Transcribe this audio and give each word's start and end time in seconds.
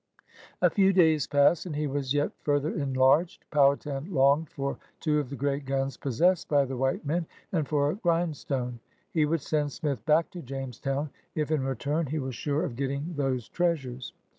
A 0.63 0.69
few 0.71 0.93
days 0.93 1.27
passed 1.27 1.67
and 1.67 1.75
he 1.75 1.85
was 1.85 2.11
yet 2.11 2.31
f 2.41 2.45
luilier 2.47 2.75
enlarged. 2.75 3.45
Powhatan 3.51 4.11
longed 4.11 4.49
for 4.49 4.79
two 4.99 5.19
of 5.19 5.29
the 5.29 5.35
great 5.35 5.63
guns 5.63 5.95
possessed 5.95 6.49
by 6.49 6.65
the 6.65 6.75
white 6.75 7.05
men 7.05 7.27
and 7.51 7.67
for 7.67 7.91
a 7.91 7.95
grind 7.95 8.35
stone. 8.35 8.79
He 9.11 9.25
would 9.27 9.41
send 9.41 9.71
Smith 9.71 10.03
back 10.07 10.31
to 10.31 10.41
Jamestown 10.41 11.11
if 11.35 11.51
in 11.51 11.63
return 11.63 12.07
he 12.07 12.17
was 12.17 12.33
sure 12.33 12.65
of 12.65 12.75
getting 12.75 13.13
those 13.15 13.47
treasures. 13.47 14.13